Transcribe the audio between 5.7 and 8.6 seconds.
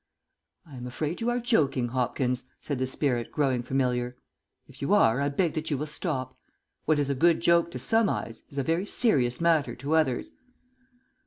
will stop. What is a good joke to some eyes is